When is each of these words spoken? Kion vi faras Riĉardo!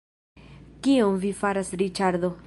Kion 0.87 1.19
vi 1.27 1.33
faras 1.43 1.73
Riĉardo! 1.83 2.37